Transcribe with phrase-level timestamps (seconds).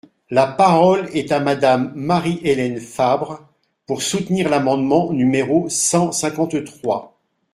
[0.31, 3.47] La parole est à Madame Marie-Hélène Fabre,
[3.85, 7.15] pour soutenir l’amendement numéro cent cinquante-trois.